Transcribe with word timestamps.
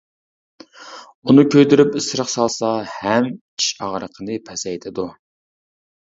ئۇنى 1.31 1.43
كۆيدۈرۈپ 1.55 1.97
ئىسرىق 1.99 2.31
سالسا 2.31 2.69
ھەم 2.93 3.27
چىش 3.33 3.67
ئاغرىقىنى 3.89 4.39
پەسەيتىدۇ. 4.49 5.07